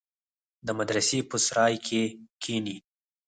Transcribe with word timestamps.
د 0.65 0.67
مدرسې 0.79 1.19
په 1.29 1.37
سراى 1.45 1.75
کښې 1.85 2.03
کښېني. 2.41 2.77